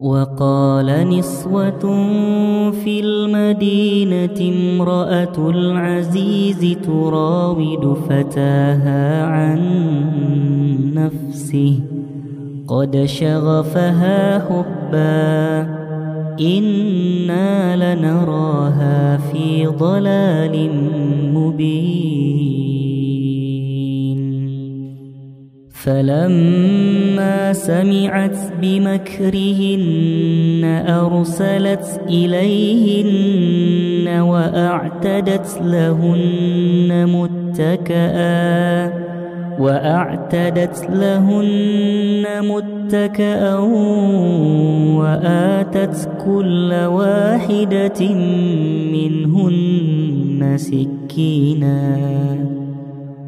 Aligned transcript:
وقال 0.00 1.08
نسوة 1.08 1.80
في 2.70 3.00
المدينة 3.00 4.40
امرأة 4.40 5.50
العزيز 5.50 6.76
تراود 6.86 7.96
فتاها 8.08 9.26
عن 9.26 9.60
نفسه. 10.94 11.80
قد 12.68 13.04
شغفها 13.04 14.38
حبا 14.38 15.60
إنا 16.40 17.76
لنراها 17.94 19.16
في 19.16 19.66
ضلال 19.66 20.70
مبين. 21.34 22.45
فلما 25.86 27.52
سمعت 27.52 28.36
بمكرهن 28.62 29.84
أرسلت 30.88 32.00
إليهن 32.08 34.20
وأعتدت 34.20 35.60
لهن 35.62 37.06
متكئا 37.06 38.92
وأعتدت 39.58 40.90
لهن 40.90 42.24
متكئا 42.42 43.54
وآتت 44.98 46.08
كل 46.24 46.72
واحدة 46.72 48.14
منهن 48.92 50.56
سكينا. 50.56 52.26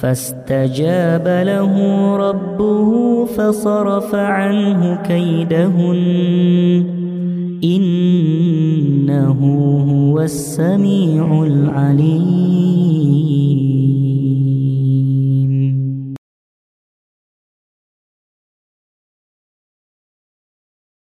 فاستجاب 0.00 1.28
له 1.28 1.72
ربه 2.16 3.24
فصرف 3.24 4.14
عنه 4.14 5.02
كيدهن. 5.02 5.96
إنه 7.64 9.38
هو 9.90 10.20
السميع 10.20 11.44
العليم. 11.44 13.45